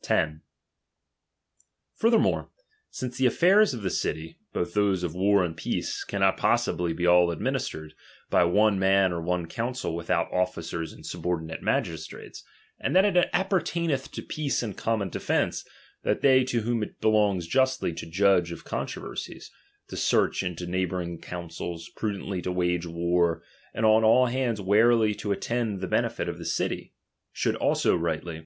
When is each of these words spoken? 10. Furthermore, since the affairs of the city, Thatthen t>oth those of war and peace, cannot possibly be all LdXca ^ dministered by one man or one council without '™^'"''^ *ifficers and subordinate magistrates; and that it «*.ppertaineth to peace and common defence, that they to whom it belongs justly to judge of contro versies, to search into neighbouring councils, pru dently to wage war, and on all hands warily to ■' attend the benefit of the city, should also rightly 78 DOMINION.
10. 0.00 0.40
Furthermore, 1.96 2.48
since 2.90 3.18
the 3.18 3.26
affairs 3.26 3.74
of 3.74 3.82
the 3.82 3.90
city, 3.90 4.38
Thatthen 4.54 4.64
t>oth 4.64 4.72
those 4.72 5.02
of 5.02 5.14
war 5.14 5.44
and 5.44 5.54
peace, 5.54 6.02
cannot 6.02 6.38
possibly 6.38 6.94
be 6.94 7.06
all 7.06 7.28
LdXca 7.28 7.38
^ 7.38 7.46
dministered 7.46 7.90
by 8.30 8.42
one 8.42 8.78
man 8.78 9.12
or 9.12 9.20
one 9.20 9.44
council 9.44 9.94
without 9.94 10.32
'™^'"''^ 10.32 10.46
*ifficers 10.48 10.94
and 10.94 11.04
subordinate 11.04 11.60
magistrates; 11.60 12.42
and 12.80 12.96
that 12.96 13.04
it 13.04 13.30
«*.ppertaineth 13.32 14.10
to 14.12 14.22
peace 14.22 14.62
and 14.62 14.78
common 14.78 15.10
defence, 15.10 15.62
that 16.04 16.22
they 16.22 16.42
to 16.44 16.62
whom 16.62 16.82
it 16.82 16.98
belongs 17.02 17.46
justly 17.46 17.92
to 17.92 18.06
judge 18.06 18.50
of 18.50 18.64
contro 18.64 19.10
versies, 19.10 19.50
to 19.88 19.96
search 19.98 20.42
into 20.42 20.66
neighbouring 20.66 21.20
councils, 21.20 21.90
pru 21.94 22.16
dently 22.16 22.42
to 22.42 22.50
wage 22.50 22.86
war, 22.86 23.42
and 23.74 23.84
on 23.84 24.04
all 24.04 24.24
hands 24.24 24.58
warily 24.58 25.14
to 25.14 25.28
■' 25.28 25.32
attend 25.34 25.82
the 25.82 25.86
benefit 25.86 26.30
of 26.30 26.38
the 26.38 26.46
city, 26.46 26.94
should 27.30 27.56
also 27.56 27.90
rightly 27.94 28.20
78 28.20 28.30
DOMINION. 28.36 28.40